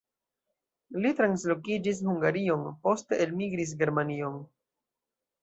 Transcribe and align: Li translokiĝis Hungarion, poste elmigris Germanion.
Li 1.03 1.11
translokiĝis 1.19 1.99
Hungarion, 2.07 2.65
poste 2.87 3.21
elmigris 3.27 3.77
Germanion. 3.83 4.43